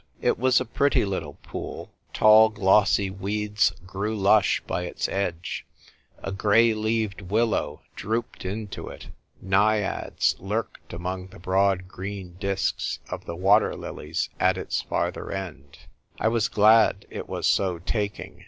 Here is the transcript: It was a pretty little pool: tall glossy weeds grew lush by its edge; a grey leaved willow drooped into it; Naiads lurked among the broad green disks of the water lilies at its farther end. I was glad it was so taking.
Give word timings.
It 0.19 0.39
was 0.39 0.59
a 0.59 0.65
pretty 0.65 1.05
little 1.05 1.37
pool: 1.43 1.91
tall 2.11 2.49
glossy 2.49 3.11
weeds 3.11 3.71
grew 3.85 4.15
lush 4.17 4.59
by 4.65 4.85
its 4.85 5.07
edge; 5.07 5.63
a 6.23 6.31
grey 6.31 6.73
leaved 6.73 7.21
willow 7.29 7.81
drooped 7.95 8.43
into 8.43 8.87
it; 8.87 9.09
Naiads 9.43 10.37
lurked 10.39 10.91
among 10.91 11.27
the 11.27 11.37
broad 11.37 11.87
green 11.87 12.35
disks 12.39 12.97
of 13.11 13.25
the 13.25 13.35
water 13.35 13.75
lilies 13.75 14.31
at 14.39 14.57
its 14.57 14.81
farther 14.81 15.29
end. 15.31 15.77
I 16.19 16.29
was 16.29 16.47
glad 16.47 17.05
it 17.11 17.29
was 17.29 17.45
so 17.45 17.77
taking. 17.77 18.39